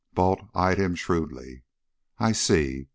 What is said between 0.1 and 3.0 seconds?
Balt eyed him shrewdly. "I see!